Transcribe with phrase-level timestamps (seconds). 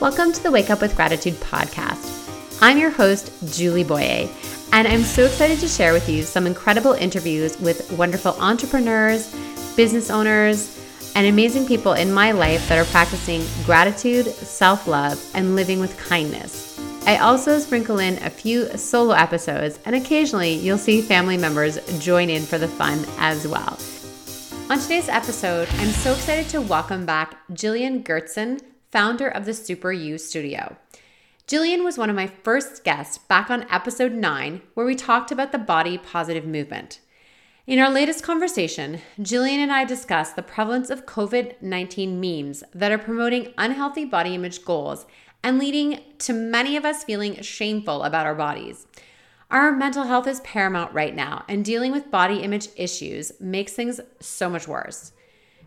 [0.00, 2.62] Welcome to the Wake Up with Gratitude podcast.
[2.62, 4.30] I'm your host, Julie Boyer,
[4.72, 9.30] and I'm so excited to share with you some incredible interviews with wonderful entrepreneurs,
[9.76, 10.82] business owners,
[11.14, 15.98] and amazing people in my life that are practicing gratitude, self love, and living with
[15.98, 16.80] kindness.
[17.06, 22.30] I also sprinkle in a few solo episodes, and occasionally you'll see family members join
[22.30, 23.78] in for the fun as well.
[24.70, 29.92] On today's episode, I'm so excited to welcome back Jillian Gertzen founder of the Super
[29.92, 30.76] You Studio.
[31.46, 35.52] Jillian was one of my first guests back on episode 9, where we talked about
[35.52, 37.00] the body positive movement.
[37.66, 42.90] In our latest conversation, Jillian and I discussed the prevalence of COVID 19 memes that
[42.90, 45.06] are promoting unhealthy body image goals
[45.42, 48.86] and leading to many of us feeling shameful about our bodies.
[49.50, 54.00] Our mental health is paramount right now, and dealing with body image issues makes things
[54.20, 55.12] so much worse.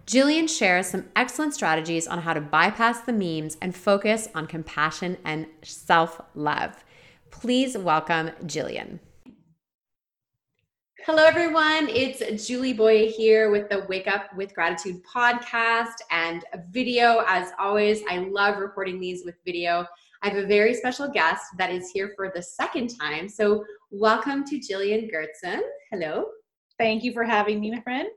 [0.05, 5.17] Jillian shares some excellent strategies on how to bypass the memes and focus on compassion
[5.23, 6.84] and self love.
[7.31, 9.00] Please welcome Jillian.
[11.05, 11.88] Hello, everyone.
[11.88, 17.23] It's Julie Boyer here with the Wake Up with Gratitude podcast and a video.
[17.25, 19.86] As always, I love recording these with video.
[20.22, 23.30] I have a very special guest that is here for the second time.
[23.30, 25.61] So, welcome to Jillian Gertzen.
[25.92, 26.25] Hello.
[26.77, 28.09] Thank you for having me, my friend.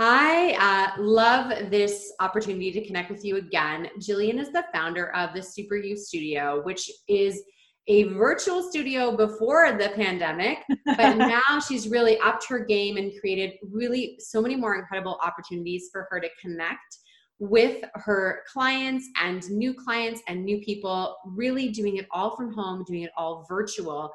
[0.00, 3.88] I uh, love this opportunity to connect with you again.
[3.98, 7.42] Jillian is the founder of the Super You Studio, which is
[7.88, 13.54] a virtual studio before the pandemic, but now she's really upped her game and created
[13.72, 16.98] really so many more incredible opportunities for her to connect
[17.40, 22.84] with her clients and new clients and new people, really doing it all from home,
[22.86, 24.12] doing it all virtual.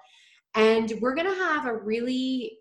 [0.56, 2.59] And we're going to have a really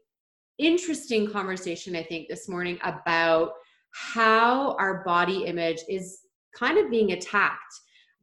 [0.67, 3.53] interesting conversation, I think, this morning about
[3.93, 6.21] how our body image is
[6.55, 7.75] kind of being attacked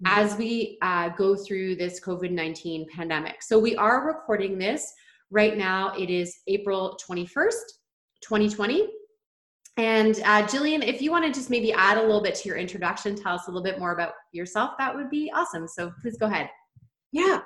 [0.04, 0.20] mm-hmm.
[0.20, 3.42] as we uh, go through this COVID 19 pandemic.
[3.42, 4.92] So, we are recording this
[5.30, 5.94] right now.
[5.98, 7.53] It is April 21st,
[8.22, 8.90] 2020.
[9.78, 12.58] And uh, Jillian, if you want to just maybe add a little bit to your
[12.58, 15.68] introduction, tell us a little bit more about yourself, that would be awesome.
[15.68, 16.50] So, please go ahead.
[17.12, 17.42] Yeah.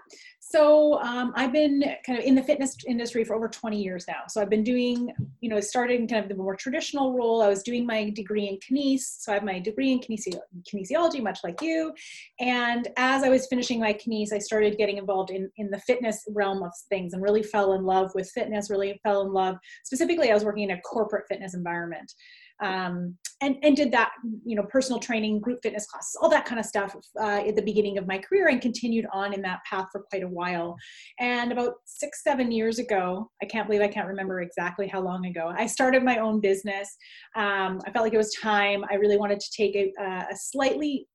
[0.53, 4.19] So um, I've been kind of in the fitness industry for over 20 years now.
[4.27, 7.41] So I've been doing, you know, started in kind of the more traditional role.
[7.41, 8.99] I was doing my degree in kines.
[9.17, 10.39] So I have my degree in kinesi-
[10.71, 11.91] kinesiology, much like you.
[12.39, 16.23] And as I was finishing my kines, I started getting involved in, in the fitness
[16.29, 19.57] realm of things and really fell in love with fitness, really fell in love.
[19.85, 22.13] Specifically, I was working in a corporate fitness environment
[22.61, 24.11] um, and and did that
[24.45, 27.61] you know personal training group fitness classes all that kind of stuff uh, at the
[27.61, 30.75] beginning of my career and continued on in that path for quite a while.
[31.19, 35.25] And about six seven years ago i can't believe i can't remember exactly how long
[35.25, 36.95] ago i started my own business.
[37.35, 38.83] Um, i felt like it was time.
[38.89, 41.07] I really wanted to take a, a slightly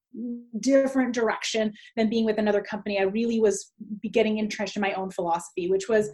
[0.61, 2.99] different direction than being with another company.
[2.99, 3.73] I really was
[4.11, 6.11] getting entrenched in my own philosophy which was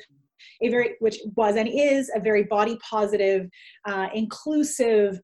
[0.62, 3.48] a very which was and is a very body positive
[3.86, 5.20] uh, inclusive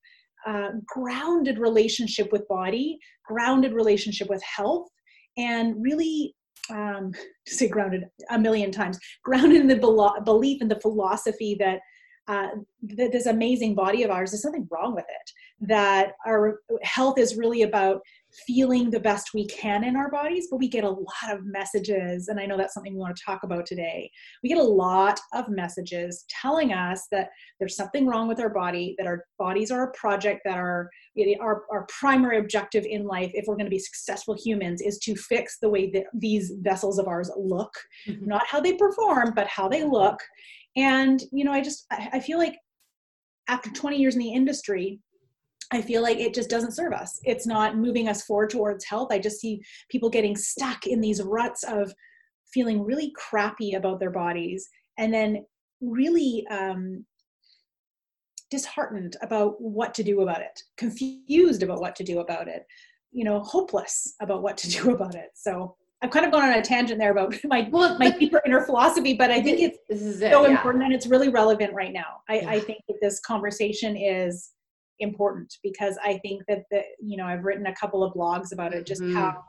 [0.46, 4.88] uh, grounded relationship with body grounded relationship with health
[5.36, 6.34] and really
[6.70, 7.12] um,
[7.46, 11.80] say grounded a million times grounded in the belief in the philosophy that
[12.28, 12.48] uh,
[12.82, 17.36] that this amazing body of ours there's something wrong with it that our health is
[17.36, 18.00] really about
[18.46, 22.28] feeling the best we can in our bodies, but we get a lot of messages,
[22.28, 24.10] and I know that's something we want to talk about today.
[24.42, 28.94] We get a lot of messages telling us that there's something wrong with our body,
[28.98, 30.90] that our bodies are a project, that our
[31.40, 35.14] our, our primary objective in life, if we're going to be successful humans, is to
[35.16, 37.72] fix the way that these vessels of ours look,
[38.08, 38.26] mm-hmm.
[38.26, 40.18] not how they perform, but how they look.
[40.76, 42.56] And you know, I just I feel like
[43.48, 45.00] after 20 years in the industry,
[45.72, 47.20] I feel like it just doesn't serve us.
[47.24, 49.08] It's not moving us forward towards health.
[49.10, 51.92] I just see people getting stuck in these ruts of
[52.52, 55.44] feeling really crappy about their bodies and then
[55.80, 57.04] really um,
[58.50, 62.64] disheartened about what to do about it, confused about what to do about it,
[63.12, 65.30] you know, hopeless about what to do about it.
[65.34, 68.62] So I've kind of gone on a tangent there about my well, my deeper inner
[68.62, 70.50] philosophy, but I think it's it, so yeah.
[70.50, 72.22] important and it's really relevant right now.
[72.28, 72.50] I, yeah.
[72.50, 74.50] I think that this conversation is
[75.00, 78.74] important because I think that the you know I've written a couple of blogs about
[78.74, 79.16] it just mm-hmm.
[79.16, 79.42] how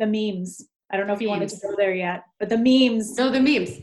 [0.00, 0.66] the memes.
[0.92, 3.16] I don't know if you wanted to go there yet, but the memes.
[3.16, 3.78] No, the memes.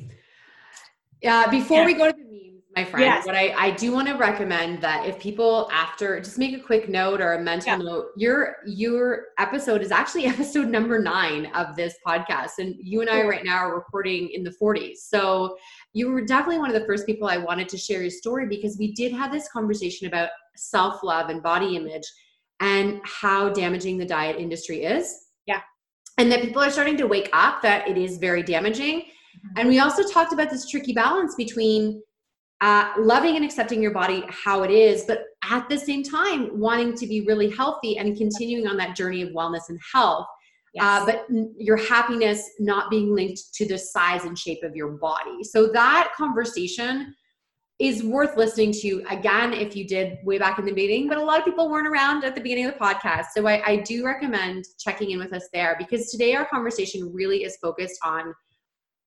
[1.21, 1.49] Yeah.
[1.49, 1.85] Before yeah.
[1.85, 3.05] we go to the memes, my friend.
[3.05, 3.25] Yes.
[3.25, 6.89] But I, I do want to recommend that if people after just make a quick
[6.89, 7.77] note or a mental yeah.
[7.77, 12.51] note, your your episode is actually episode number nine of this podcast.
[12.57, 14.97] And you and I right now are recording in the 40s.
[14.97, 15.55] So
[15.97, 18.77] you were definitely one of the first people I wanted to share your story because
[18.77, 22.03] we did have this conversation about self-love and body image
[22.59, 25.25] and how damaging the diet industry is.
[25.47, 25.61] Yeah.
[26.19, 28.99] And that people are starting to wake up that it is very damaging.
[28.99, 29.57] Mm-hmm.
[29.57, 32.03] And we also talked about this tricky balance between
[32.61, 36.95] uh, loving and accepting your body how it is, but at the same time, wanting
[36.95, 40.27] to be really healthy and continuing on that journey of wellness and health.
[40.79, 41.17] Uh, yes.
[41.17, 45.43] Uh, but your happiness not being linked to the size and shape of your body.
[45.43, 47.13] So that conversation
[47.79, 51.23] is worth listening to again if you did way back in the beginning, but a
[51.23, 53.25] lot of people weren't around at the beginning of the podcast.
[53.35, 57.43] So I, I do recommend checking in with us there because today our conversation really
[57.43, 58.33] is focused on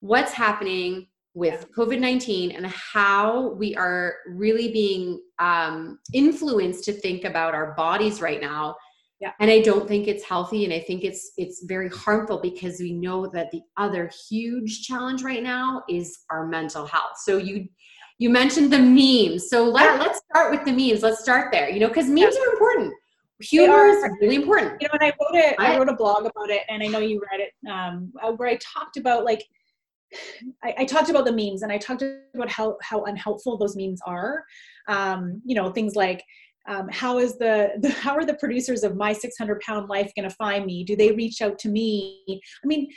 [0.01, 7.25] what's happening with COVID 19 and how we are really being um, influenced to think
[7.25, 8.77] about our bodies right now.
[9.21, 9.33] Yeah.
[9.39, 12.93] And I don't think it's healthy and I think it's it's very harmful because we
[12.93, 17.19] know that the other huge challenge right now is our mental health.
[17.23, 17.69] So you
[18.19, 19.49] you mentioned the memes.
[19.49, 21.03] So let, let's start with the memes.
[21.03, 22.43] Let's start there, you know, because memes yeah.
[22.43, 22.95] are important.
[23.41, 24.81] Humor is really important.
[24.81, 26.99] You know, and I wrote it, I wrote a blog about it, and I know
[26.99, 29.43] you read it, um, uh, where I talked about like,
[30.63, 34.01] I, I, talked about the memes, and I talked about how how unhelpful those memes
[34.07, 34.45] are.
[34.89, 36.23] Um, you know, things like
[36.69, 40.29] um, how is the, the, how are the producers of my 600 pound life going
[40.29, 42.89] to find me do they reach out to me i mean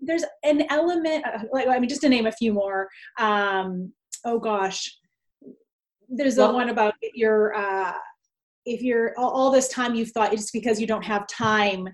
[0.00, 2.88] there's an element uh, like i mean just to name a few more
[3.18, 3.92] um,
[4.24, 4.90] oh gosh,
[6.08, 7.92] there's well, the one about your uh,
[8.64, 11.88] if you're all, all this time you've thought it's because you don't have time,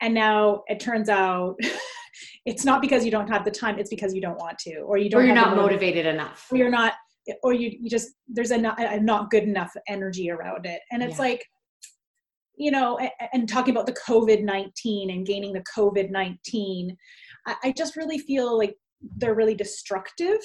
[0.00, 1.56] and now it turns out
[2.46, 4.98] it's not because you don't have the time; it's because you don't want to, or
[4.98, 5.22] you don't.
[5.22, 6.46] Or you're not motivated enough.
[6.50, 6.94] Or you're not,
[7.42, 11.02] or you, you just there's a not, a not good enough energy around it, and
[11.02, 11.22] it's yeah.
[11.22, 11.44] like
[12.58, 12.98] you know,
[13.32, 16.96] and talking about the COVID 19 and gaining the COVID 19,
[17.46, 18.74] I just really feel like
[19.16, 20.38] they're really destructive.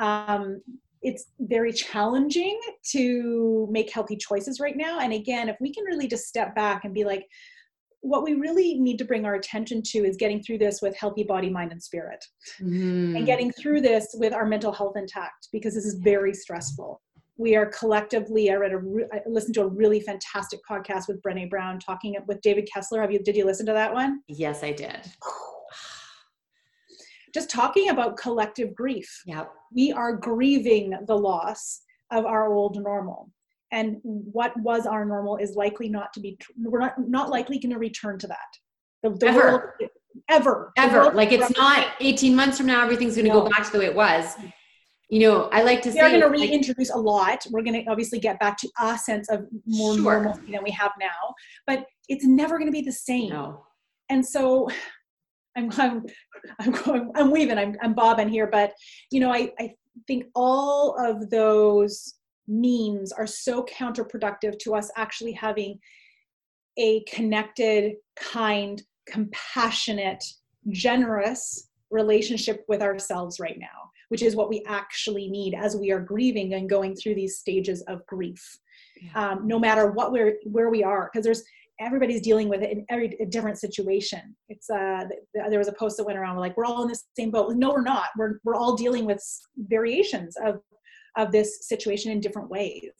[0.00, 0.60] Um,
[1.02, 2.60] it's very challenging
[2.90, 4.98] to make healthy choices right now.
[5.00, 7.24] And again, if we can really just step back and be like,
[8.02, 11.22] what we really need to bring our attention to is getting through this with healthy
[11.22, 12.24] body, mind, and spirit,
[12.60, 13.16] mm.
[13.16, 17.00] and getting through this with our mental health intact because this is very stressful.
[17.36, 18.50] We are collectively.
[18.50, 18.80] I read a,
[19.12, 23.00] I listened to a really fantastic podcast with Brené Brown talking with David Kessler.
[23.00, 23.18] Have you?
[23.18, 24.20] Did you listen to that one?
[24.28, 24.96] Yes, I did
[27.34, 29.22] just talking about collective grief.
[29.26, 29.44] Yeah.
[29.72, 33.30] We are grieving the loss of our old normal.
[33.72, 37.72] And what was our normal is likely not to be, we're not, not likely going
[37.72, 38.36] to return to that.
[39.02, 39.38] The, the ever.
[39.38, 39.90] World,
[40.28, 40.72] ever.
[40.76, 41.12] Ever.
[41.12, 43.42] Like it's not 18 months from now, everything's going to no.
[43.42, 44.34] go back to the way it was.
[45.08, 46.02] You know, I like to we say.
[46.02, 47.46] We're going to reintroduce like, a lot.
[47.50, 50.22] We're going to obviously get back to a sense of more sure.
[50.22, 51.34] normalcy than we have now,
[51.66, 53.30] but it's never going to be the same.
[53.30, 53.66] No.
[54.08, 54.68] And so
[55.56, 56.06] I'm I'm
[56.60, 57.58] I'm, going, I'm weaving.
[57.58, 58.72] I'm I'm bobbing here, but
[59.10, 59.74] you know, I I
[60.06, 62.14] think all of those
[62.50, 65.78] memes are so counterproductive to us actually having
[66.76, 70.24] a connected, kind, compassionate,
[70.70, 76.00] generous relationship with ourselves right now, which is what we actually need as we are
[76.00, 78.58] grieving and going through these stages of grief.
[79.00, 79.30] Yeah.
[79.30, 81.42] Um, no matter what we're where we are, because there's
[81.80, 84.36] everybody's dealing with it in every a different situation.
[84.48, 85.04] It's uh,
[85.48, 87.54] there was a post that went around like we're all in the same boat.
[87.56, 88.08] No, we're not.
[88.18, 89.22] We're we're all dealing with
[89.56, 90.60] variations of
[91.16, 92.90] of this situation in different ways.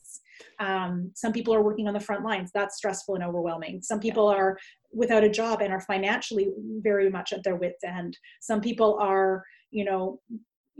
[0.59, 2.51] Um, some people are working on the front lines.
[2.53, 3.81] That's stressful and overwhelming.
[3.81, 4.57] Some people are
[4.93, 6.49] without a job and are financially
[6.81, 8.17] very much at their wits' end.
[8.41, 10.19] Some people are, you know,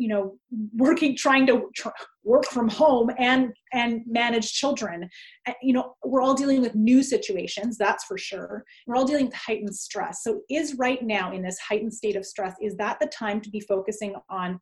[0.01, 0.37] you know
[0.75, 1.89] working trying to tr-
[2.23, 5.07] work from home and and manage children
[5.61, 9.35] you know we're all dealing with new situations that's for sure we're all dealing with
[9.35, 13.07] heightened stress so is right now in this heightened state of stress is that the
[13.07, 14.59] time to be focusing on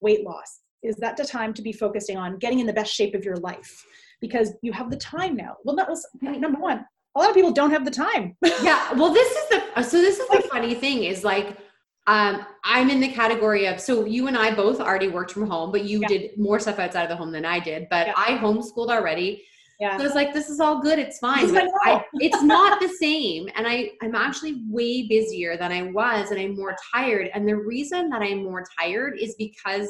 [0.00, 3.14] weight loss is that the time to be focusing on getting in the best shape
[3.14, 3.84] of your life
[4.20, 6.84] because you have the time now well that was number one
[7.14, 10.18] a lot of people don't have the time yeah well this is the so this
[10.18, 11.58] is the funny thing is like
[12.06, 15.70] um, I'm in the category of so you and I both already worked from home,
[15.70, 16.08] but you yeah.
[16.08, 17.86] did more stuff outside of the home than I did.
[17.90, 18.14] But yeah.
[18.16, 19.44] I homeschooled already.
[19.78, 19.96] Yeah.
[19.96, 21.52] So I was like, this is all good, it's fine.
[21.52, 23.48] But I, it's not the same.
[23.56, 27.30] And I, I'm actually way busier than I was and I'm more tired.
[27.34, 29.88] And the reason that I'm more tired is because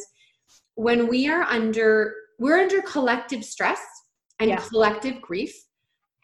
[0.75, 3.81] when we are under we're under collective stress
[4.41, 5.55] and collective grief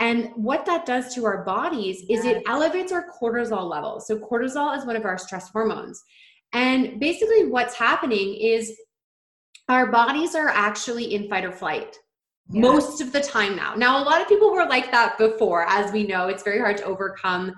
[0.01, 4.07] and what that does to our bodies is it elevates our cortisol levels.
[4.07, 6.03] So, cortisol is one of our stress hormones.
[6.53, 8.77] And basically, what's happening is
[9.69, 11.97] our bodies are actually in fight or flight
[12.49, 13.75] most of the time now.
[13.75, 15.67] Now, a lot of people were like that before.
[15.69, 17.53] As we know, it's very hard to overcome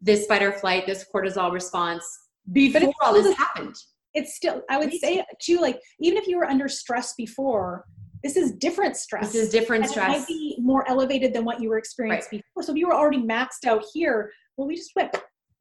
[0.00, 2.04] this fight or flight, this cortisol response
[2.52, 3.76] before all this happened.
[4.14, 7.84] It's still, I would say too, like, even if you were under stress before,
[8.22, 9.32] this is different stress.
[9.32, 10.16] This is different and stress.
[10.16, 12.44] It might be more elevated than what you were experiencing right.
[12.54, 12.62] before.
[12.62, 15.14] So if you were already maxed out here, well, we just went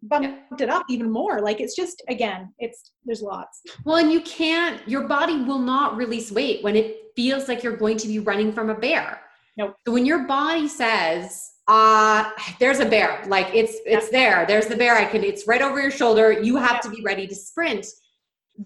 [0.03, 1.41] bumped it up even more.
[1.41, 3.61] Like it's just again, it's there's lots.
[3.85, 4.87] Well, and you can't.
[4.87, 8.51] Your body will not release weight when it feels like you're going to be running
[8.51, 9.21] from a bear.
[9.57, 9.75] Nope.
[9.85, 12.29] So when your body says, uh
[12.59, 15.79] there's a bear like it's it's there there's the bear i can it's right over
[15.79, 17.85] your shoulder you have to be ready to sprint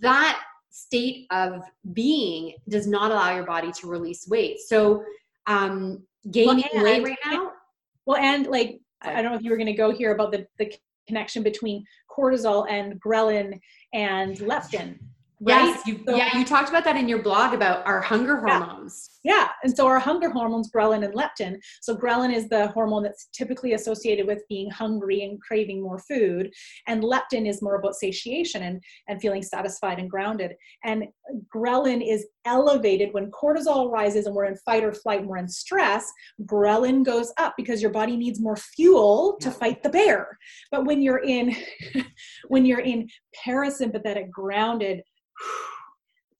[0.02, 1.62] that state of
[1.94, 4.60] being does not allow your body to release weight.
[4.60, 5.04] So
[5.48, 7.52] um gaining well, weight right now
[8.06, 10.46] well and like i don't know if you were going to go here about the
[10.58, 10.72] the
[11.08, 13.60] connection between cortisol and ghrelin
[13.94, 14.98] and leptin
[15.40, 15.66] Right?
[15.66, 19.20] Yes, you, so, yeah, you talked about that in your blog about our hunger hormones.
[19.24, 19.34] Yeah.
[19.36, 21.58] yeah, and so our hunger hormones, ghrelin and leptin.
[21.82, 26.52] So ghrelin is the hormone that's typically associated with being hungry and craving more food,
[26.88, 30.54] and leptin is more about satiation and and feeling satisfied and grounded.
[30.84, 31.06] And
[31.56, 35.50] ghrelin is elevated when cortisol rises and we're in fight or flight and we're in
[35.50, 36.12] stress.
[36.46, 40.38] Ghrelin goes up because your body needs more fuel to fight the bear.
[40.72, 41.56] But when you're in
[42.48, 43.08] when you're in
[43.46, 45.04] parasympathetic, grounded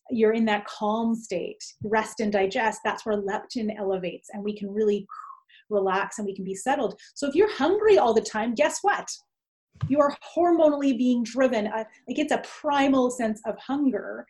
[0.10, 4.70] you're in that calm state, rest and digest, that's where leptin elevates and we can
[4.70, 5.06] really
[5.70, 7.00] relax and we can be settled.
[7.16, 9.10] So if you're hungry all the time, guess what?
[9.88, 11.68] You are hormonally being driven.
[11.68, 14.26] Uh, like it's a primal sense of hunger.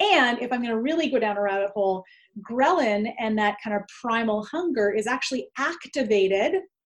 [0.00, 2.04] And if I'm going to really go down a rabbit hole,
[2.48, 6.54] ghrelin and that kind of primal hunger is actually activated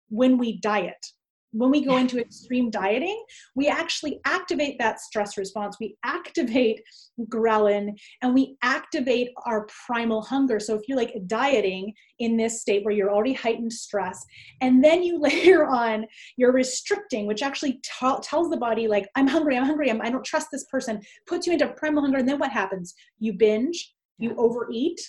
[0.10, 1.06] when we diet
[1.52, 3.24] when we go into extreme dieting,
[3.56, 5.78] we actually activate that stress response.
[5.80, 6.82] We activate
[7.30, 10.60] ghrelin and we activate our primal hunger.
[10.60, 14.24] So if you're like dieting in this state where you're already heightened stress,
[14.62, 19.28] and then you layer on you're restricting, which actually t- tells the body like I'm
[19.28, 22.28] hungry, I'm hungry, I'm, I don't trust this person, puts you into primal hunger, and
[22.28, 22.94] then what happens?
[23.20, 25.00] You binge, you overeat,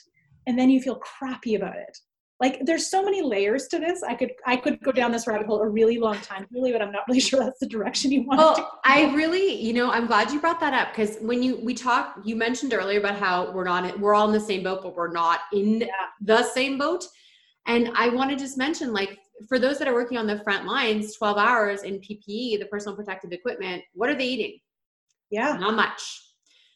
[0.47, 1.99] and then you feel crappy about it
[2.41, 4.03] like there's so many layers to this.
[4.03, 6.83] I could i could go down this rabbit hole a really long time really but
[6.83, 8.63] i'm not really sure that's the direction you want to.
[8.63, 11.75] well i really you know i'm glad you brought that up because when you we
[11.75, 14.95] talked you mentioned earlier about how we're not we're all in the same boat but
[14.95, 15.87] we're not in yeah.
[16.21, 17.05] the same boat.
[17.67, 19.19] And i want to just mention like
[19.49, 22.97] for those that are working on the front lines 12 hours in ppe the personal
[22.97, 24.59] protective equipment what are they eating?
[25.31, 25.57] Yeah.
[25.59, 26.23] Not much.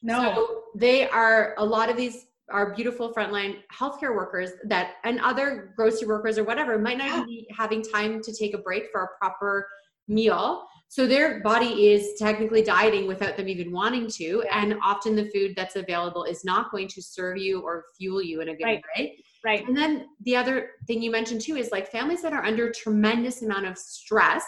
[0.02, 0.35] No.
[0.35, 5.72] So they are a lot of these our beautiful frontline healthcare workers that and other
[5.76, 9.08] grocery workers or whatever might not be having time to take a break for a
[9.18, 9.66] proper
[10.08, 10.64] meal.
[10.88, 15.54] So their body is technically dieting without them even wanting to and often the food
[15.56, 18.82] that's available is not going to serve you or fuel you in a good right.
[18.96, 19.25] way.
[19.44, 19.66] Right.
[19.66, 23.42] And then the other thing you mentioned too is like families that are under tremendous
[23.42, 24.44] amount of stress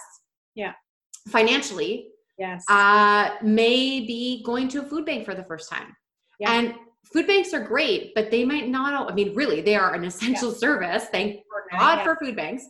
[0.54, 0.72] yeah.
[1.28, 2.08] financially
[2.38, 2.64] yes.
[2.68, 5.96] uh may be going to a food bank for the first time.
[6.38, 6.52] Yeah.
[6.52, 6.74] and
[7.12, 10.50] food banks are great, but they might not, I mean, really, they are an essential
[10.50, 10.58] yeah.
[10.58, 11.06] service.
[11.12, 11.40] Thank
[11.72, 12.04] God yeah.
[12.04, 12.64] for food banks,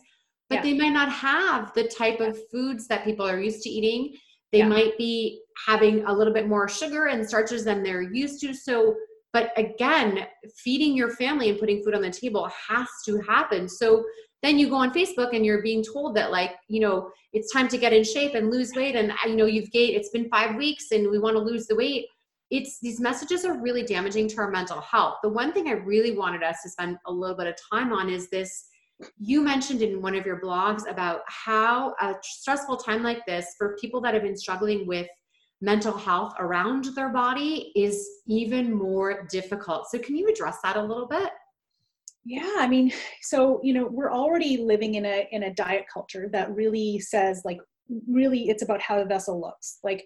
[0.49, 0.61] but yeah.
[0.63, 4.15] they might not have the type of foods that people are used to eating.
[4.51, 8.53] They might be having a little bit more sugar and starches than they're used to.
[8.53, 8.95] So,
[9.33, 10.27] but again,
[10.63, 13.67] feeding your family and putting food on the table has to happen.
[13.67, 14.05] So
[14.43, 17.67] then you go on Facebook and you're being told that like, you know, it's time
[17.67, 18.95] to get in shape and lose weight.
[18.95, 21.67] And uh, you know, you've gained, it's been five weeks and we want to lose
[21.67, 22.05] the weight
[22.51, 25.17] it's these messages are really damaging to our mental health.
[25.23, 28.09] The one thing I really wanted us to spend a little bit of time on
[28.09, 28.65] is this.
[29.17, 33.75] You mentioned in one of your blogs about how a stressful time like this for
[33.81, 35.07] people that have been struggling with
[35.61, 39.89] mental health around their body is even more difficult.
[39.89, 41.29] So, can you address that a little bit?
[42.23, 46.29] Yeah, I mean, so you know, we're already living in a in a diet culture
[46.31, 47.59] that really says like
[48.07, 49.79] really it's about how the vessel looks.
[49.83, 50.05] Like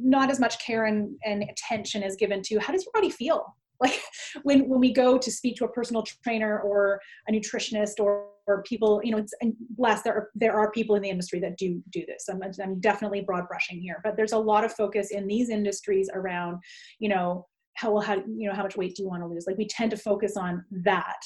[0.00, 3.44] not as much care and, and attention is given to how does your body feel?
[3.80, 4.02] Like
[4.42, 8.64] when when we go to speak to a personal trainer or a nutritionist or, or
[8.64, 11.56] people you know it's and bless there are there are people in the industry that
[11.56, 12.28] do do this.
[12.28, 16.10] I'm, I'm definitely broad brushing here but there's a lot of focus in these industries
[16.12, 16.58] around
[16.98, 17.46] you know
[17.78, 19.44] how well how you know how much weight do you want to lose?
[19.46, 21.20] Like we tend to focus on that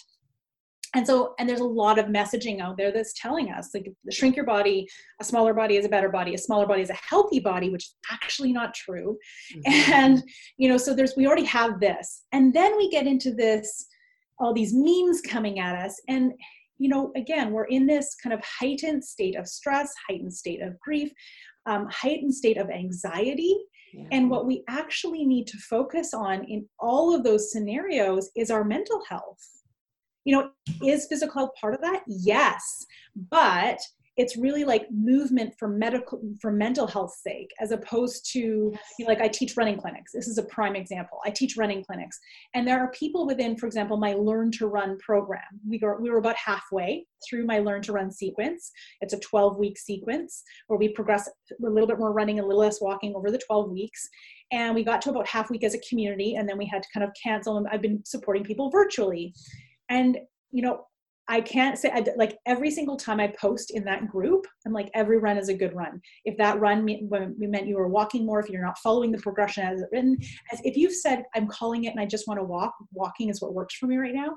[0.95, 4.37] and so and there's a lot of messaging out there that's telling us like shrink
[4.37, 4.87] your body
[5.21, 7.85] a smaller body is a better body a smaller body is a healthy body which
[7.85, 9.19] is actually not true.
[9.55, 9.93] Mm-hmm.
[9.93, 10.25] and
[10.57, 12.23] you know so there's we already have this.
[12.33, 13.87] And then we get into this
[14.39, 16.01] all these memes coming at us.
[16.09, 16.33] And
[16.79, 20.79] you know again we're in this kind of heightened state of stress heightened state of
[20.81, 21.11] grief
[21.67, 23.57] um, heightened state of anxiety.
[23.95, 24.07] Yeah.
[24.11, 28.65] and what we actually need to focus on in all of those scenarios is our
[28.65, 29.62] mental health
[30.25, 30.51] you know,
[30.85, 32.03] is physical health part of that?
[32.07, 32.87] Yes.
[33.31, 33.79] But
[34.17, 39.07] it's really like movement for medical for mental health sake as opposed to you know,
[39.07, 40.13] like i teach running clinics.
[40.13, 41.19] This is a prime example.
[41.25, 42.19] I teach running clinics.
[42.55, 45.41] And there are people within for example my learn to run program.
[45.67, 48.71] We were, we were about halfway through my learn to run sequence.
[49.01, 52.61] It's a 12 week sequence where we progress a little bit more running a little
[52.61, 54.09] less walking over the 12 weeks.
[54.51, 56.89] And we got to about half week as a community and then we had to
[56.93, 59.33] kind of cancel and i've been supporting people virtually
[59.93, 60.19] and
[60.51, 60.85] you know
[61.29, 64.91] I can't say I, like every single time I post in that group, I'm like
[64.93, 66.01] every run is a good run.
[66.25, 69.65] If that run me, meant you were walking more, if you're not following the progression
[69.65, 70.19] as written,
[70.53, 73.41] as if you've said I'm calling it and I just want to walk, walking is
[73.41, 74.31] what works for me right now.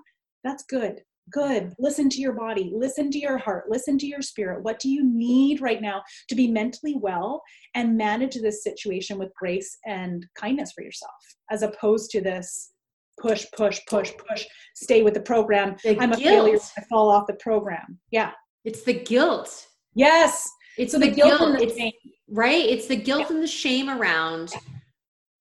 [0.43, 1.01] That's good.
[1.31, 1.73] Good.
[1.79, 2.71] Listen to your body.
[2.73, 3.65] Listen to your heart.
[3.67, 4.63] Listen to your spirit.
[4.63, 7.41] What do you need right now to be mentally well
[7.73, 11.11] and manage this situation with grace and kindness for yourself,
[11.49, 12.73] as opposed to this
[13.19, 14.45] push, push, push, push,
[14.75, 15.75] stay with the program.
[15.83, 16.21] The I'm guilt.
[16.21, 16.59] a failure.
[16.77, 17.99] I fall off the program.
[18.11, 18.31] Yeah.
[18.63, 19.67] It's the guilt.
[19.93, 20.49] Yes.
[20.77, 21.91] It's so the, the, guilt, guilt the it's, shame.
[22.29, 22.65] right?
[22.65, 23.35] It's the guilt yeah.
[23.35, 24.53] and the shame around,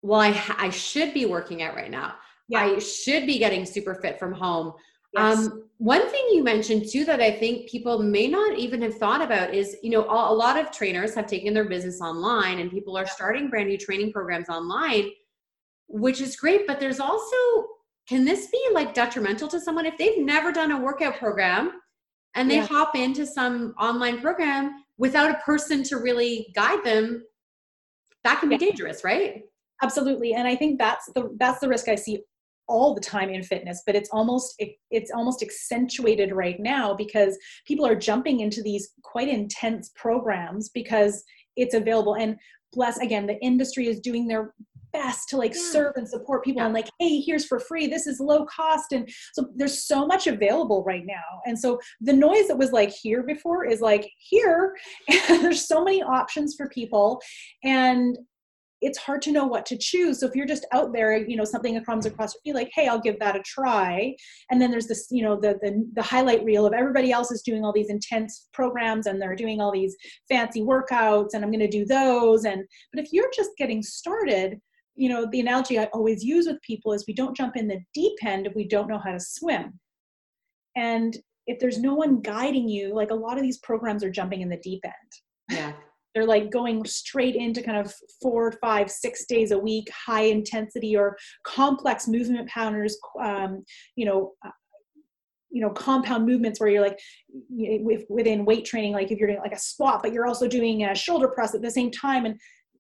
[0.02, 2.14] well, I, I should be working out right now.
[2.48, 2.60] Yeah.
[2.60, 4.74] I should be getting super fit from home.
[5.14, 5.38] Yes.
[5.38, 9.22] Um, one thing you mentioned too that I think people may not even have thought
[9.22, 12.70] about is, you know, a, a lot of trainers have taken their business online and
[12.70, 15.10] people are starting brand new training programs online
[15.88, 16.66] which is great.
[16.66, 17.36] But there's also,
[18.08, 21.72] can this be like detrimental to someone if they've never done a workout program
[22.34, 22.66] and they yeah.
[22.66, 27.24] hop into some online program without a person to really guide them?
[28.24, 28.70] That can be yeah.
[28.70, 29.42] dangerous, right?
[29.82, 30.34] Absolutely.
[30.34, 32.22] And I think that's the that's the risk I see
[32.68, 34.54] all the time in fitness but it's almost
[34.90, 37.36] it's almost accentuated right now because
[37.66, 41.22] people are jumping into these quite intense programs because
[41.56, 42.36] it's available and
[42.72, 44.54] bless again the industry is doing their
[44.94, 45.70] best to like yeah.
[45.70, 46.66] serve and support people yeah.
[46.66, 50.26] and like hey here's for free this is low cost and so there's so much
[50.26, 54.74] available right now and so the noise that was like here before is like here
[55.28, 57.20] there's so many options for people
[57.64, 58.16] and
[58.84, 60.20] it's hard to know what to choose.
[60.20, 62.86] So if you're just out there, you know, something comes across your feet, like, hey,
[62.86, 64.14] I'll give that a try.
[64.50, 67.40] And then there's this, you know, the, the the highlight reel of everybody else is
[67.40, 69.96] doing all these intense programs and they're doing all these
[70.28, 72.44] fancy workouts, and I'm going to do those.
[72.44, 74.60] And but if you're just getting started,
[74.96, 77.80] you know, the analogy I always use with people is we don't jump in the
[77.94, 79.78] deep end if we don't know how to swim.
[80.76, 84.40] And if there's no one guiding you, like a lot of these programs are jumping
[84.40, 84.94] in the deep end.
[85.50, 85.72] Yeah.
[86.14, 90.96] They're like going straight into kind of four, five, six days a week, high intensity
[90.96, 93.64] or complex movement patterns, um,
[93.96, 94.50] you know, uh,
[95.50, 96.98] you know compound movements where you're like
[98.08, 100.96] within weight training like if you're doing like a squat but you're also doing a
[100.96, 102.36] shoulder press at the same time and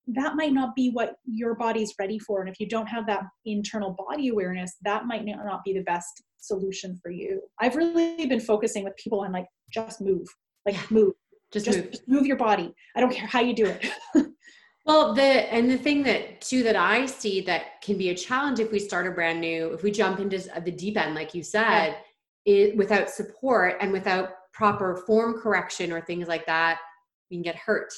[0.08, 2.40] that might not be what your body's ready for.
[2.40, 6.22] And if you don't have that internal body awareness, that might not be the best
[6.38, 7.40] solution for you.
[7.58, 10.26] I've really been focusing with people on like, just move,
[10.66, 11.14] like move,
[11.52, 11.90] just, just move.
[11.90, 12.72] Just move your body.
[12.94, 13.90] I don't care how you do it.
[14.84, 18.60] well, the, and the thing that too, that I see that can be a challenge
[18.60, 21.42] if we start a brand new, if we jump into the deep end, like you
[21.42, 21.96] said,
[22.44, 22.54] yeah.
[22.54, 26.78] it, without support and without proper form correction or things like that,
[27.30, 27.92] we can get hurt.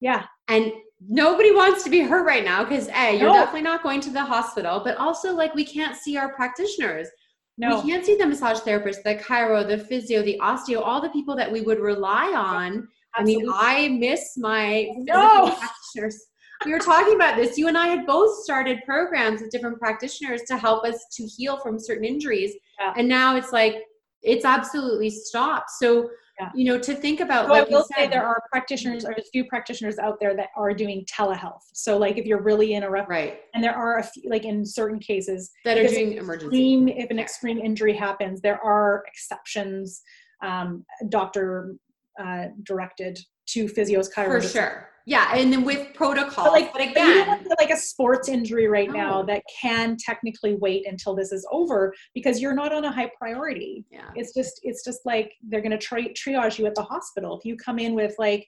[0.00, 0.24] Yeah.
[0.48, 0.72] And
[1.08, 3.34] nobody wants to be hurt right now because a you're no.
[3.34, 7.08] definitely not going to the hospital but also like we can't see our practitioners
[7.56, 7.80] no.
[7.80, 11.34] we can't see the massage therapist the chiro the physio the osteo all the people
[11.34, 12.86] that we would rely on
[13.18, 13.48] Absolutely.
[13.54, 15.56] i mean i miss my no.
[15.58, 16.26] practitioners
[16.66, 20.42] we were talking about this you and i had both started programs with different practitioners
[20.42, 22.92] to help us to heal from certain injuries yeah.
[22.96, 23.84] and now it's like
[24.22, 26.10] it's absolutely stopped so
[26.40, 26.50] yeah.
[26.54, 29.22] you know to think about so like i will say there are practitioners or a
[29.32, 31.62] few practitioners out there that are doing telehealth.
[31.72, 33.40] So like if you're really in a rough right.
[33.54, 36.46] and there are a few like in certain cases that are doing emergency.
[36.46, 40.02] extreme, if an extreme injury happens there are exceptions
[40.42, 41.74] um, doctor
[42.22, 46.44] uh, directed to physios chiropractors for sure yeah, and then with protocol.
[46.44, 48.92] But like, but again, but like a sports injury right oh.
[48.92, 53.10] now that can technically wait until this is over because you're not on a high
[53.18, 53.84] priority.
[53.90, 57.36] Yeah, it's just it's just like they're going to tri- triage you at the hospital.
[57.36, 58.46] If you come in with like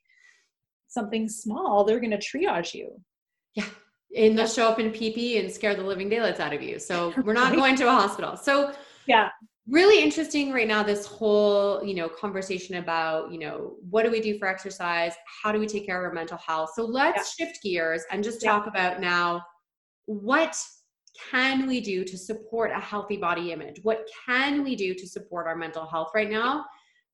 [0.86, 2.92] something small, they're going to triage you.
[3.54, 3.66] Yeah,
[4.16, 6.78] and they'll show up in PP and scare the living daylights out of you.
[6.78, 7.56] So we're not right.
[7.56, 8.36] going to a hospital.
[8.36, 8.72] So
[9.06, 9.30] yeah,
[9.68, 14.20] really interesting right now this whole you know conversation about you know what do we
[14.20, 15.14] do for exercise?
[15.42, 16.70] How do we take care of our mental health?
[16.74, 17.46] So let's yeah.
[17.46, 18.70] shift gears and just talk yeah.
[18.70, 19.42] about now
[20.06, 20.56] what
[21.30, 23.80] can we do to support a healthy body image?
[23.82, 26.64] What can we do to support our mental health right now?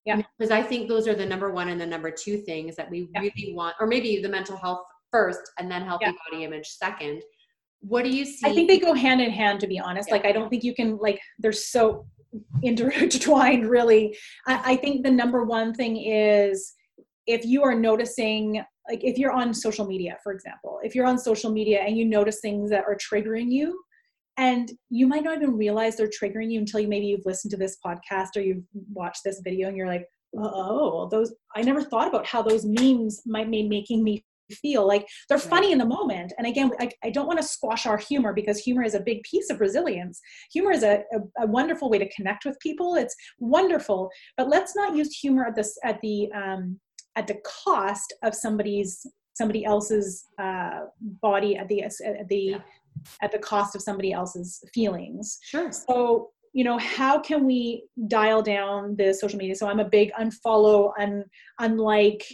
[0.05, 0.23] Yeah.
[0.39, 3.11] Because i think those are the number one and the number two things that we
[3.13, 3.21] yeah.
[3.21, 4.81] really want or maybe the mental health
[5.11, 7.23] first and then healthy body image second.
[7.81, 10.11] What do you see i think they go hand in hand to be honest.
[10.11, 12.07] Like i don't think you can like there's so
[12.63, 14.17] intertwined really.
[14.47, 16.75] I, I think the number one thing is
[17.27, 21.19] if you are noticing like if you're on social media for example if you're on
[21.19, 23.79] social media and you notice things that are triggering you
[24.39, 27.57] and you might not even realize they're triggering you until you maybe you've listened to
[27.57, 30.07] this podcast or you've watched this video and you're like
[30.39, 35.07] oh those i never thought about how those memes might be making me feel like
[35.29, 35.49] they're right.
[35.49, 36.33] funny in the moment.
[36.39, 39.23] And again I, I don't want to squash our humor because humor is a big
[39.23, 40.21] piece of resilience.
[40.53, 42.95] Humor is a, a, a, wonderful way to connect with people.
[42.95, 44.11] It's wonderful.
[44.37, 46.79] But let's not use humor at this at the um,
[47.17, 50.81] at the cost of somebody's somebody else's uh,
[51.23, 52.59] body at the at the yeah.
[53.23, 55.39] at the cost of somebody else's feelings.
[55.43, 55.71] Sure.
[55.73, 59.55] So you know how can we dial down the social media?
[59.55, 61.25] So i'm a big unfollow un
[61.61, 62.25] unlike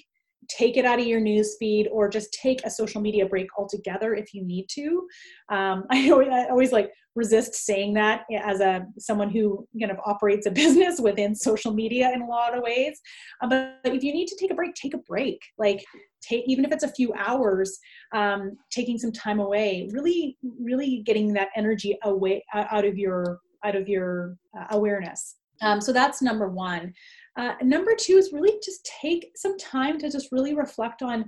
[0.48, 4.14] take it out of your news feed or just take a social media break altogether
[4.14, 5.06] if you need to.
[5.48, 9.98] Um, I, always, I always like resist saying that as a someone who kind of
[10.04, 13.00] operates a business within social media in a lot of ways.
[13.42, 15.40] Uh, but if you need to take a break take a break.
[15.58, 15.84] Like
[16.22, 17.78] take even if it's a few hours
[18.14, 23.76] um, taking some time away really really getting that energy away out of your out
[23.76, 25.36] of your uh, awareness.
[25.62, 26.92] Um, so that's number one
[27.36, 31.26] uh, number two is really just take some time to just really reflect on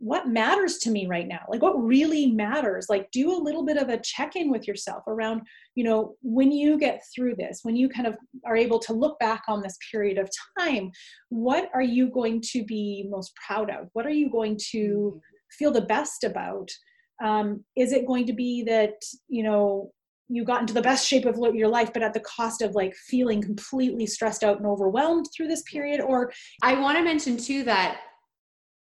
[0.00, 1.40] what matters to me right now.
[1.48, 2.86] Like what really matters?
[2.88, 5.42] Like do a little bit of a check in with yourself around
[5.74, 8.16] you know when you get through this when you kind of
[8.46, 10.90] are able to look back on this period of time
[11.28, 13.88] what are you going to be most proud of?
[13.92, 15.18] What are you going to mm-hmm.
[15.58, 16.70] feel the best about?
[17.22, 18.94] Um, is it going to be that
[19.28, 19.92] you know
[20.30, 22.94] you got into the best shape of your life but at the cost of like
[22.94, 26.00] feeling completely stressed out and overwhelmed through this period?
[26.00, 28.00] Or i want to mention too that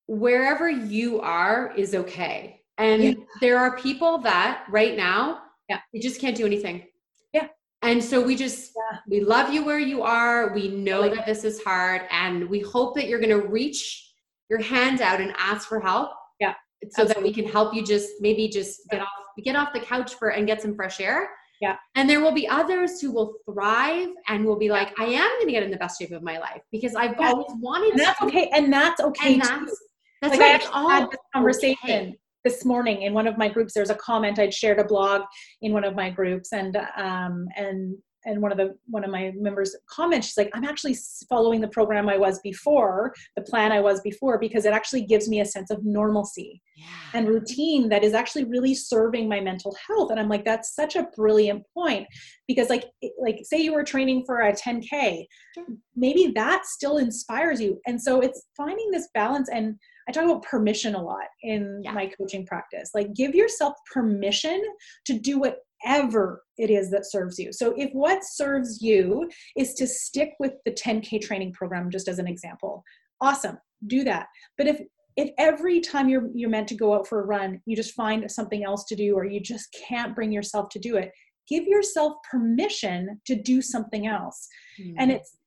[0.08, 2.62] wherever you are is okay.
[2.78, 3.14] And yeah.
[3.42, 5.80] there are people that right now yeah.
[5.94, 6.86] they just can't do anything.
[7.34, 7.48] Yeah.
[7.82, 9.00] And so we just yeah.
[9.08, 10.54] we love you where you are.
[10.54, 14.14] We know like that this is hard and we hope that you're going to reach
[14.50, 16.12] your hand out and ask for help.
[16.40, 16.54] Yeah.
[16.92, 17.14] So Absolutely.
[17.14, 19.08] that we can help you just maybe just get off
[19.42, 21.30] get off the couch for and get some fresh air.
[21.62, 21.78] Yeah.
[21.96, 25.48] And there will be others who will thrive and will be like, I am going
[25.48, 27.30] to get in the best shape of my life because I've yeah.
[27.30, 28.26] always wanted and that's to.
[28.26, 28.50] okay.
[28.54, 29.34] And that's okay.
[29.34, 29.82] And that's,
[30.22, 30.70] that's like right.
[30.74, 32.20] I had this conversation okay.
[32.44, 33.74] this morning in one of my groups.
[33.74, 35.22] There's a comment I'd shared a blog
[35.62, 39.32] in one of my groups and, um, and and one of the one of my
[39.36, 40.96] members comments she's like i'm actually
[41.30, 45.30] following the program i was before the plan i was before because it actually gives
[45.30, 46.86] me a sense of normalcy yeah.
[47.14, 50.96] and routine that is actually really serving my mental health and i'm like that's such
[50.96, 52.08] a brilliant point
[52.48, 52.86] because like
[53.20, 55.66] like say you were training for a 10k sure.
[55.96, 59.76] maybe that still inspires you and so it's finding this balance and
[60.08, 61.92] I talk about permission a lot in yeah.
[61.92, 62.92] my coaching practice.
[62.94, 64.62] Like, give yourself permission
[65.06, 67.52] to do what whatever it is that serves you.
[67.52, 72.20] So if what serves you is to stick with the 10K training program, just as
[72.20, 72.84] an example,
[73.22, 74.28] awesome, do that.
[74.58, 74.82] But if
[75.18, 78.30] if every time you're you're meant to go out for a run, you just find
[78.30, 81.12] something else to do or you just can't bring yourself to do it,
[81.48, 84.48] give yourself permission to do something else.
[84.80, 84.96] Mm.
[84.98, 85.38] And it's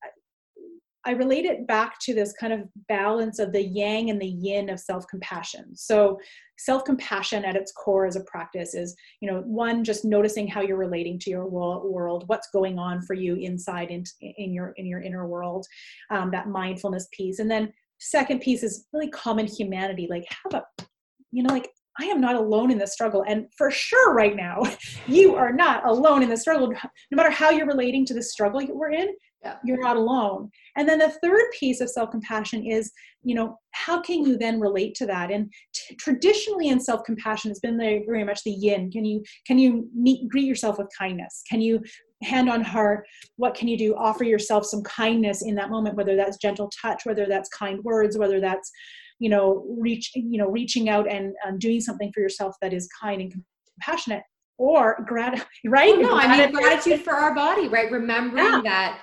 [1.08, 4.68] I relate it back to this kind of balance of the yang and the yin
[4.68, 5.74] of self compassion.
[5.74, 6.20] So,
[6.58, 10.60] self compassion at its core as a practice is, you know, one, just noticing how
[10.60, 14.84] you're relating to your world, what's going on for you inside in, in your in
[14.84, 15.66] your inner world,
[16.10, 20.06] um, that mindfulness piece, and then second piece is really common humanity.
[20.10, 20.84] Like, have a,
[21.32, 23.24] you know, like I am not alone in the struggle.
[23.26, 24.62] And for sure, right now,
[25.06, 26.68] you are not alone in the struggle.
[26.68, 29.08] No matter how you're relating to the struggle we're in,
[29.42, 29.56] yeah.
[29.64, 30.50] you're not alone.
[30.76, 34.94] And then the third piece of self-compassion is you know how can you then relate
[34.96, 35.30] to that?
[35.30, 38.90] And t- traditionally in self-compassion has been very, very much the yin.
[38.90, 41.42] Can you can you meet greet yourself with kindness?
[41.48, 41.82] Can you
[42.22, 43.06] hand on heart?
[43.36, 43.94] What can you do?
[43.96, 48.18] Offer yourself some kindness in that moment whether that's gentle touch whether that's kind words
[48.18, 48.70] whether that's
[49.18, 52.88] you know reach you know reaching out and um, doing something for yourself that is
[53.00, 53.34] kind and
[53.74, 54.22] compassionate
[54.58, 55.96] or grat right?
[55.98, 57.90] Well, no i mean gratitude for our body right?
[57.90, 58.60] Remembering yeah.
[58.62, 59.00] that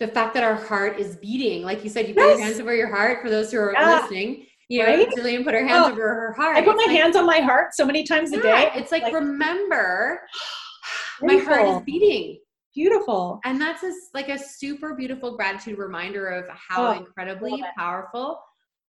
[0.00, 1.62] the fact that our heart is beating.
[1.62, 4.00] Like you said, you put your hands over your heart for those who are yeah.
[4.00, 4.46] listening.
[4.68, 5.08] You know, right?
[5.08, 6.56] Jillian put her hands oh, over her heart.
[6.56, 8.70] I put my like, hands on my heart so many times yeah, a day.
[8.74, 10.20] It's like, like remember,
[11.22, 12.38] my heart is beating.
[12.74, 13.40] Beautiful.
[13.44, 18.40] And that's a, like a super beautiful gratitude reminder of how oh, incredibly powerful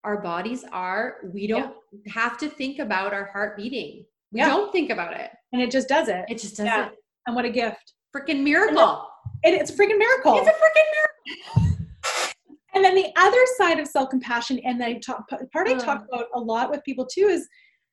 [0.04, 1.15] our bodies are.
[1.34, 1.74] We don't
[2.06, 2.13] yeah.
[2.13, 4.06] have to think about our heart beating.
[4.32, 4.50] We yeah.
[4.50, 5.32] don't think about it.
[5.54, 6.26] And it just does it.
[6.28, 6.88] It just does yeah.
[6.88, 6.95] it.
[7.26, 7.93] And what a gift.
[8.15, 9.09] Freaking miracle.
[9.43, 10.38] And it's a freaking miracle.
[10.38, 11.78] It's a freaking miracle.
[12.75, 16.28] And then the other side of self compassion, and I talk part I talk about
[16.34, 17.47] a lot with people too, is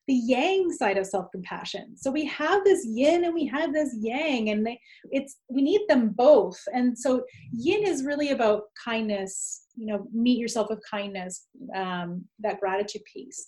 [0.06, 1.96] the yang side of self-compassion.
[1.96, 4.78] So we have this yin and we have this yang and they,
[5.10, 6.60] it's we need them both.
[6.72, 12.60] And so yin is really about kindness you know meet yourself with kindness um, that
[12.60, 13.44] gratitude piece.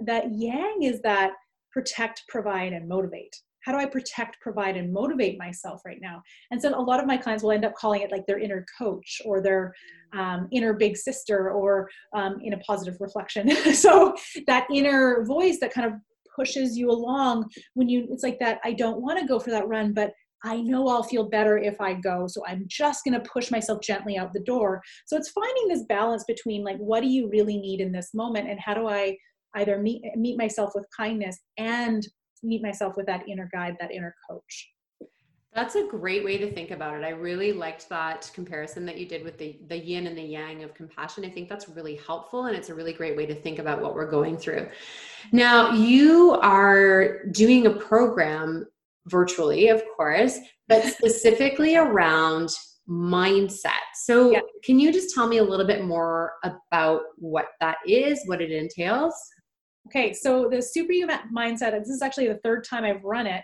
[0.00, 1.32] That yang is that
[1.70, 3.34] protect provide and motivate
[3.64, 7.06] how do i protect provide and motivate myself right now and so a lot of
[7.06, 9.74] my clients will end up calling it like their inner coach or their
[10.14, 14.14] um, inner big sister or um, in a positive reflection so
[14.46, 15.94] that inner voice that kind of
[16.36, 19.68] pushes you along when you it's like that i don't want to go for that
[19.68, 20.12] run but
[20.44, 22.26] I know I'll feel better if I go.
[22.26, 24.82] So I'm just going to push myself gently out the door.
[25.06, 28.50] So it's finding this balance between like, what do you really need in this moment?
[28.50, 29.16] And how do I
[29.54, 32.06] either meet, meet myself with kindness and
[32.42, 34.72] meet myself with that inner guide, that inner coach.
[35.54, 37.04] That's a great way to think about it.
[37.04, 40.62] I really liked that comparison that you did with the, the yin and the yang
[40.62, 41.26] of compassion.
[41.26, 43.94] I think that's really helpful and it's a really great way to think about what
[43.94, 44.68] we're going through.
[45.30, 48.66] Now, you are doing a program
[49.06, 52.48] virtually, of course, but specifically around
[52.88, 53.72] mindset.
[53.94, 54.40] So, yeah.
[54.64, 58.50] can you just tell me a little bit more about what that is, what it
[58.50, 59.14] entails?
[59.88, 63.42] Okay, so the Superhuman Mindset, this is actually the third time I've run it.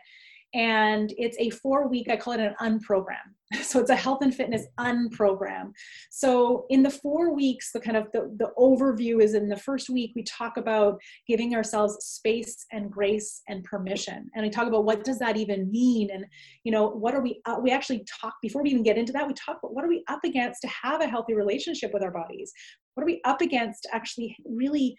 [0.54, 3.16] And it's a four week, I call it an unprogram.
[3.62, 5.72] So it's a health and fitness unprogram.
[6.10, 9.88] So in the four weeks, the kind of the, the overview is in the first
[9.88, 14.28] week, we talk about giving ourselves space and grace and permission.
[14.34, 16.10] And we talk about what does that even mean?
[16.10, 16.26] And,
[16.64, 19.26] you know, what are we, uh, we actually talk, before we even get into that,
[19.26, 22.12] we talk about what are we up against to have a healthy relationship with our
[22.12, 22.52] bodies?
[22.94, 24.94] What are we up against to actually really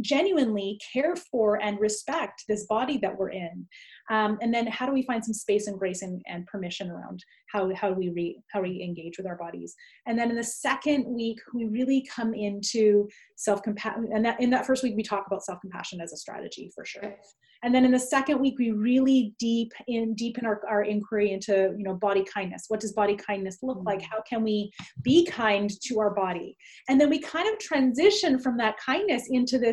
[0.00, 3.66] genuinely care for and respect this body that we're in.
[4.10, 7.24] Um, and then how do we find some space and grace and, and permission around
[7.52, 9.74] how, how we re, how we engage with our bodies?
[10.06, 14.66] And then in the second week we really come into self-compassion and that in that
[14.66, 17.16] first week we talk about self-compassion as a strategy for sure.
[17.62, 21.74] And then in the second week we really deep in deepen our, our inquiry into
[21.76, 22.64] you know body kindness.
[22.68, 24.00] What does body kindness look like?
[24.00, 24.06] Mm.
[24.10, 24.70] how can we
[25.02, 26.56] be kind to our body?
[26.88, 29.67] And then we kind of transition from that kindness into this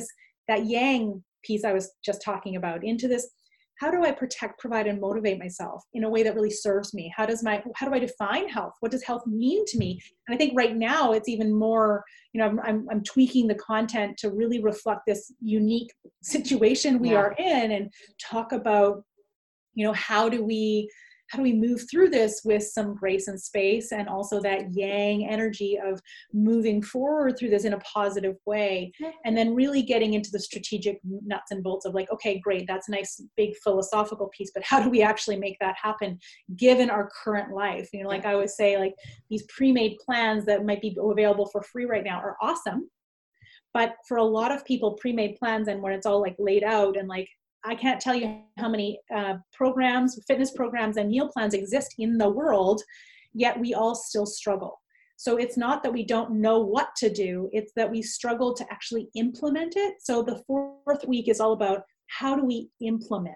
[0.47, 3.29] that yang piece i was just talking about into this
[3.79, 7.11] how do i protect provide and motivate myself in a way that really serves me?
[7.15, 8.73] How does my how do i define health?
[8.79, 9.99] What does health mean to me?
[10.27, 12.03] And i think right now it's even more
[12.33, 15.91] you know i'm, I'm, I'm tweaking the content to really reflect this unique
[16.23, 17.17] situation we yeah.
[17.17, 19.03] are in and talk about
[19.73, 20.89] you know how do we
[21.29, 25.27] how do we move through this with some grace and space and also that yang
[25.27, 26.01] energy of
[26.33, 28.91] moving forward through this in a positive way?
[29.25, 32.87] And then really getting into the strategic nuts and bolts of like okay great that's
[32.87, 36.19] a nice big philosophical piece but how do we actually make that happen
[36.55, 37.89] given our current life?
[37.93, 38.93] You know like i always say like
[39.29, 42.89] these pre-made plans that might be available for free right now are awesome
[43.73, 46.97] but for a lot of people pre-made plans and when it's all like laid out
[46.97, 47.29] and like
[47.65, 52.17] I can't tell you how many uh, programs, fitness programs, and meal plans exist in
[52.17, 52.81] the world,
[53.33, 54.81] yet we all still struggle.
[55.17, 58.65] So it's not that we don't know what to do, it's that we struggle to
[58.71, 59.95] actually implement it.
[59.99, 63.35] So the fourth week is all about how do we implement?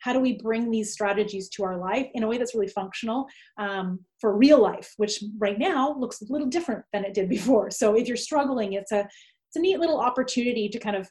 [0.00, 3.26] How do we bring these strategies to our life in a way that's really functional
[3.58, 7.70] um, for real life, which right now looks a little different than it did before.
[7.70, 9.00] So if you're struggling, it's a
[9.48, 11.10] it's a neat little opportunity to kind of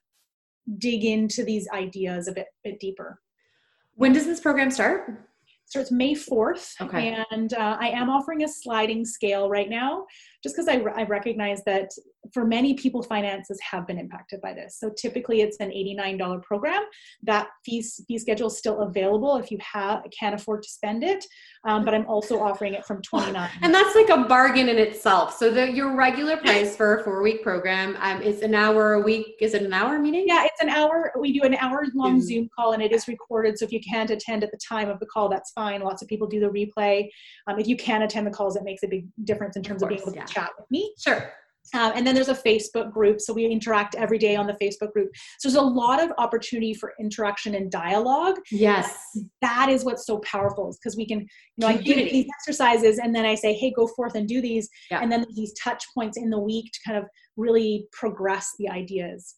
[0.78, 3.20] dig into these ideas a bit, bit deeper.
[3.96, 5.26] When does this program start?
[5.70, 6.74] starts May 4th.
[6.82, 7.24] Okay.
[7.32, 10.06] And uh, I am offering a sliding scale right now,
[10.44, 11.90] just because I, I recognize that
[12.34, 14.78] for many people, finances have been impacted by this.
[14.80, 16.84] So typically it's an $89 program.
[17.24, 21.26] That fee, fee schedule is still available if you have can't afford to spend it.
[21.66, 25.36] Um, but I'm also offering it from 29 And that's like a bargain in itself.
[25.38, 29.02] So the, your regular price for a four week program um, is an hour a
[29.02, 29.36] week.
[29.42, 30.26] Is it an hour meeting?
[30.28, 31.12] Yeah, it's an hour.
[31.20, 32.24] We do an hour long mm.
[32.24, 33.58] Zoom call and it is recorded.
[33.58, 35.82] So if you can't attend at the time of the call, that's fine.
[35.82, 37.10] Lots of people do the replay.
[37.48, 39.90] Um, if you can attend the calls, it makes a big difference in terms of,
[39.90, 40.29] course, of being able to yeah.
[40.30, 40.94] Chat with me.
[40.98, 41.34] Sure.
[41.76, 44.92] Um, and then there's a Facebook group, so we interact every day on the Facebook
[44.92, 45.12] group.
[45.38, 48.38] So there's a lot of opportunity for interaction and dialogue.
[48.50, 48.98] Yes,
[49.42, 53.14] that is what's so powerful, because we can, you know, I give these exercises, and
[53.14, 55.02] then I say, hey, go forth and do these, yeah.
[55.02, 57.06] and then these touch points in the week to kind of
[57.38, 59.36] really progress the ideas.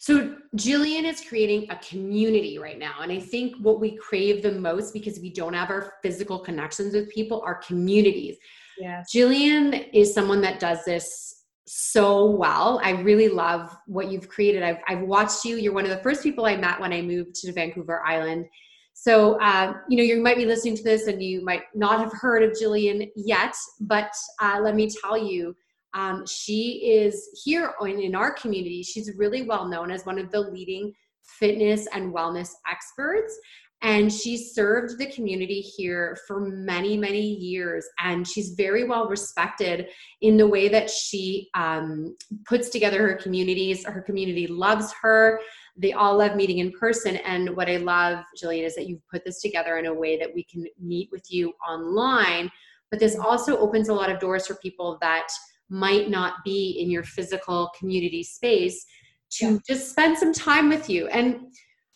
[0.00, 3.00] So Jillian is creating a community right now.
[3.02, 6.94] And I think what we crave the most because we don't have our physical connections
[6.94, 8.38] with people are communities.
[8.78, 9.12] Yes.
[9.14, 12.80] Jillian is someone that does this so well.
[12.82, 14.62] I really love what you've created.
[14.62, 15.56] I've, I've watched you.
[15.56, 18.46] You're one of the first people I met when I moved to Vancouver Island.
[18.94, 22.12] So, uh, you know, you might be listening to this and you might not have
[22.14, 24.10] heard of Jillian yet, but
[24.40, 25.54] uh, let me tell you,
[25.94, 28.82] um, she is here in, our community.
[28.82, 33.38] She's really well known as one of the leading fitness and wellness experts.
[33.82, 37.86] And she served the community here for many many years.
[37.98, 39.88] And she's very well respected
[40.20, 43.84] in the way that she um, puts together her communities.
[43.86, 45.40] Her community loves her.
[45.76, 47.16] They all love meeting in person.
[47.16, 50.32] And what i love jillian is that you've put this together in a way that
[50.34, 52.50] we can meet with you online.
[52.90, 55.28] But this also opens a lot of doors for people that
[55.70, 58.84] might not be in your physical community space
[59.30, 59.58] to yeah.
[59.66, 61.40] just spend some time with you and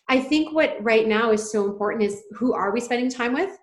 [0.08, 3.56] I think what right now is so important is who are we spending time with?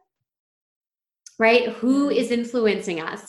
[1.37, 1.69] Right?
[1.69, 2.33] Who mm-hmm.
[2.33, 3.21] influencing us?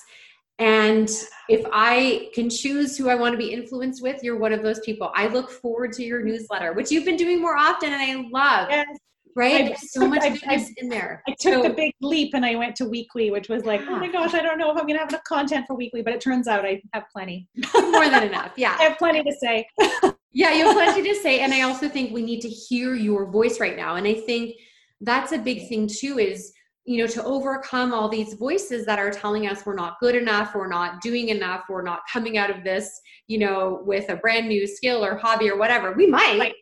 [0.58, 1.10] And
[1.48, 4.80] if I can choose who I want to be influenced with, you're one of those
[4.80, 5.10] people.
[5.14, 8.68] I look forward to your newsletter, which you've been doing more often and I love.
[8.70, 8.86] Yes.
[9.34, 9.66] Right?
[9.66, 11.22] There's so much I, goodness in there.
[11.26, 13.96] I took so, the big leap and I went to weekly, which was like, oh
[13.96, 16.12] my gosh, I don't know if I'm going to have enough content for weekly, but
[16.12, 17.48] it turns out I have plenty.
[17.74, 18.52] more than enough.
[18.56, 18.76] Yeah.
[18.78, 19.66] I have plenty to say.
[20.32, 21.40] yeah, you have plenty to say.
[21.40, 23.96] And I also think we need to hear your voice right now.
[23.96, 24.56] And I think
[25.00, 26.52] that's a big thing too is,
[26.84, 30.54] you know, to overcome all these voices that are telling us we're not good enough,
[30.54, 34.48] we're not doing enough, we're not coming out of this, you know, with a brand
[34.48, 35.92] new skill or hobby or whatever.
[35.92, 36.38] We might.
[36.38, 36.54] Right.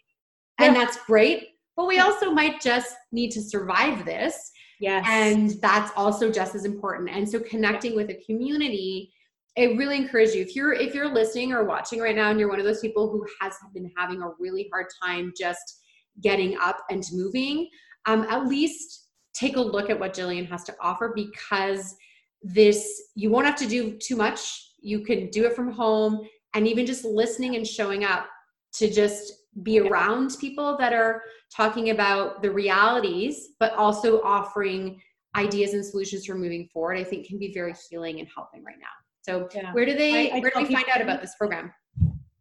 [0.59, 0.85] And yeah.
[0.85, 1.49] that's great.
[1.77, 4.51] But we also might just need to survive this.
[4.81, 5.05] Yes.
[5.09, 7.11] And that's also just as important.
[7.11, 9.13] And so connecting with a community
[9.59, 12.49] I really encourage you if you're if you're listening or watching right now and you're
[12.49, 15.81] one of those people who has been having a really hard time just
[16.23, 17.69] getting up and moving,
[18.07, 21.95] um, at least take a look at what Jillian has to offer because
[22.43, 24.73] this you won't have to do too much.
[24.81, 26.21] You can do it from home
[26.55, 28.27] and even just listening and showing up
[28.75, 31.23] to just be around people that are
[31.55, 35.01] talking about the realities, but also offering
[35.37, 38.79] ideas and solutions for moving forward, I think can be very healing and helping right
[38.81, 38.87] now.
[39.23, 39.73] So yeah.
[39.73, 41.73] where do they, I, I where do we find out about this program?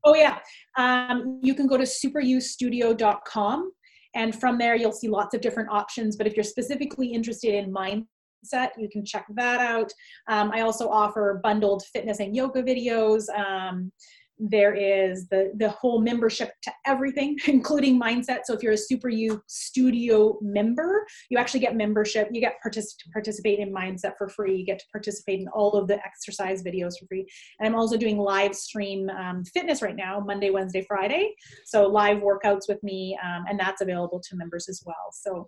[0.03, 0.39] Oh yeah.
[0.77, 3.71] Um, you can go to superyoustudio.com
[4.15, 6.15] and from there you'll see lots of different options.
[6.15, 9.91] But if you're specifically interested in mindset, you can check that out.
[10.27, 13.29] Um, I also offer bundled fitness and yoga videos.
[13.37, 13.91] Um,
[14.39, 19.09] there is the the whole membership to everything including mindset so if you're a super
[19.09, 24.29] you studio member you actually get membership you get partic- to participate in mindset for
[24.29, 27.27] free you get to participate in all of the exercise videos for free
[27.59, 31.33] and i'm also doing live stream um, fitness right now monday wednesday friday
[31.65, 35.47] so live workouts with me um, and that's available to members as well so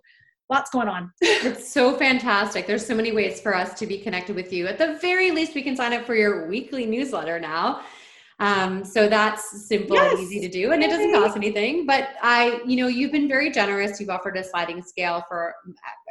[0.50, 1.10] lots going on.
[1.22, 2.66] it's so fantastic.
[2.66, 4.66] There's so many ways for us to be connected with you.
[4.66, 7.80] At the very least, we can sign up for your weekly newsletter now.
[8.42, 10.14] Um, so that's simple yes.
[10.14, 11.86] and easy to do, and it doesn't cost anything.
[11.86, 14.00] But I, you know, you've been very generous.
[14.00, 15.54] You've offered a sliding scale for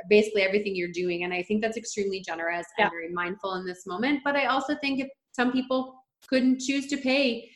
[0.09, 2.85] basically everything you're doing, and I think that's extremely generous yeah.
[2.85, 4.21] and very mindful in this moment.
[4.23, 7.49] But I also think if some people couldn't choose to pay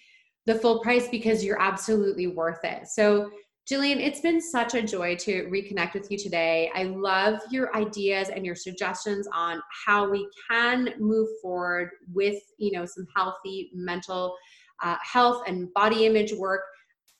[0.45, 2.87] the full price because you're absolutely worth it.
[2.89, 3.31] So
[3.69, 6.69] Jillian, it's been such a joy to reconnect with you today.
[6.75, 12.73] I love your ideas and your suggestions on how we can move forward with, you
[12.73, 14.35] know, some healthy mental
[14.83, 16.61] uh, health and body image work,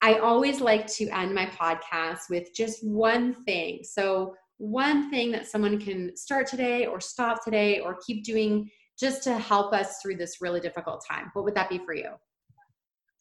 [0.01, 3.79] I always like to end my podcast with just one thing.
[3.83, 9.23] So, one thing that someone can start today or stop today or keep doing just
[9.23, 11.29] to help us through this really difficult time.
[11.33, 12.11] What would that be for you?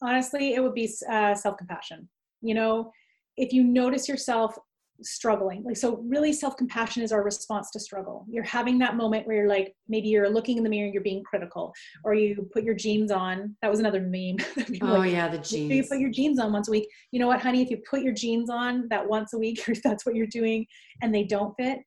[0.01, 2.07] Honestly, it would be uh, self compassion.
[2.41, 2.91] You know,
[3.37, 4.57] if you notice yourself
[5.01, 5.63] struggling.
[5.63, 8.25] Like so really self-compassion is our response to struggle.
[8.29, 11.23] You're having that moment where you're like maybe you're looking in the mirror you're being
[11.23, 13.55] critical or you put your jeans on.
[13.61, 14.37] That was another meme.
[14.81, 16.87] Oh like, yeah the jeans you put your jeans on once a week.
[17.11, 17.61] You know what honey?
[17.61, 20.27] If you put your jeans on that once a week or if that's what you're
[20.27, 20.65] doing
[21.01, 21.79] and they don't fit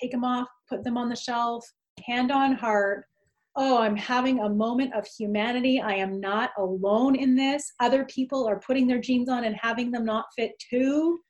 [0.00, 1.64] take them off put them on the shelf
[2.04, 3.06] hand on heart.
[3.54, 5.80] Oh, I'm having a moment of humanity.
[5.80, 7.70] I am not alone in this.
[7.80, 11.20] Other people are putting their jeans on and having them not fit too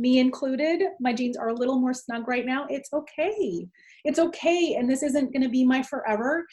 [0.00, 2.66] me included, my jeans are a little more snug right now.
[2.68, 3.68] It's okay.
[4.04, 4.76] It's okay.
[4.78, 6.46] And this isn't going to be my forever.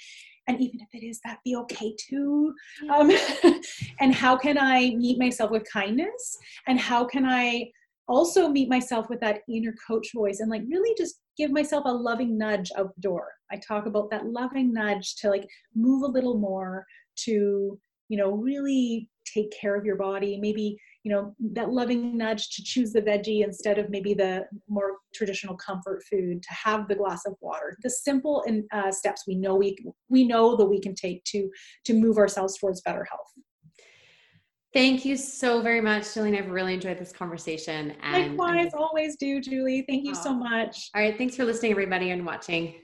[0.47, 2.53] And even if it is, that be okay too.
[2.89, 3.12] Um,
[3.99, 6.38] and how can I meet myself with kindness?
[6.67, 7.71] And how can I
[8.07, 11.91] also meet myself with that inner coach voice and like really just give myself a
[11.91, 13.29] loving nudge out the door?
[13.51, 16.86] I talk about that loving nudge to like move a little more,
[17.25, 17.79] to,
[18.10, 20.38] you know, really take care of your body.
[20.39, 20.77] Maybe
[21.08, 25.56] you know that loving nudge to choose the veggie instead of maybe the more traditional
[25.56, 29.55] comfort food to have the glass of water the simple and uh, steps we know
[29.55, 29.78] we
[30.10, 31.49] we know that we can take to
[31.86, 33.32] to move ourselves towards better health
[34.74, 36.38] Thank you so very much, Jillian.
[36.38, 37.93] I've really enjoyed this conversation.
[38.03, 39.86] And Likewise, always do, Julie.
[39.88, 40.91] Thank you so much.
[40.93, 41.18] All right.
[41.18, 42.76] Thanks for listening, everybody, and watching.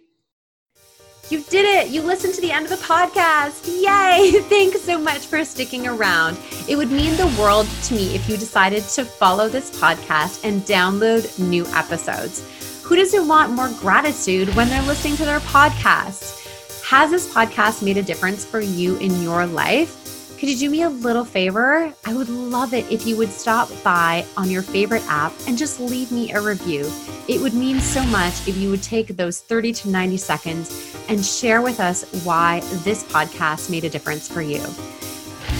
[1.33, 1.89] You did it.
[1.89, 3.65] You listened to the end of the podcast.
[3.65, 4.39] Yay.
[4.49, 6.37] Thanks so much for sticking around.
[6.67, 10.61] It would mean the world to me if you decided to follow this podcast and
[10.61, 12.47] download new episodes.
[12.83, 16.83] Who doesn't want more gratitude when they're listening to their podcast?
[16.85, 20.02] Has this podcast made a difference for you in your life?
[20.43, 21.89] Could you do me a little favor?
[22.03, 25.79] I would love it if you would stop by on your favorite app and just
[25.79, 26.91] leave me a review.
[27.29, 31.25] It would mean so much if you would take those 30 to 90 seconds and
[31.25, 34.59] share with us why this podcast made a difference for you.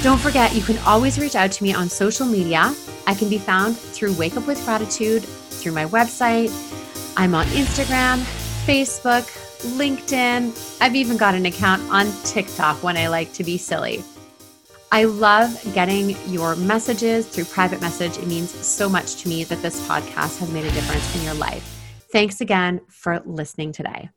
[0.03, 2.75] Don't forget, you can always reach out to me on social media.
[3.07, 6.51] I can be found through Wake Up with Gratitude, through my website.
[7.15, 8.17] I'm on Instagram,
[8.65, 9.23] Facebook,
[9.77, 10.81] LinkedIn.
[10.81, 14.03] I've even got an account on TikTok when I like to be silly.
[14.93, 18.19] I love getting your messages through private message.
[18.19, 21.33] It means so much to me that this podcast has made a difference in your
[21.33, 21.63] life.
[22.11, 24.11] Thanks again for listening today.